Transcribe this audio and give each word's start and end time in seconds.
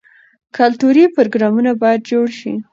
کلتوري 0.57 1.03
پروګرامونه 1.15 1.71
باید 1.81 2.01
جوړ 2.11 2.27
شي. 2.39 2.53